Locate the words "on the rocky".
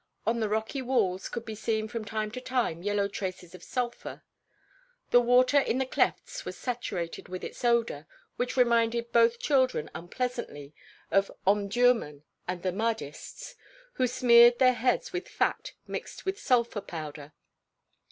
0.25-0.81